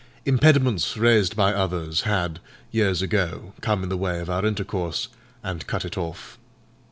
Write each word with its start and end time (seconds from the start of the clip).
Impediments, 0.25 0.97
raised 0.97 1.35
by 1.35 1.53
others, 1.53 2.01
had, 2.09 2.39
years 2.71 3.03
ago, 3.03 3.53
come 3.61 3.83
in 3.83 3.89
the 3.89 3.95
way 3.95 4.19
of 4.19 4.31
our 4.31 4.43
intercourse, 4.43 5.09
and 5.43 5.67
cut 5.67 5.85
it 5.85 5.95
off. 5.95 6.39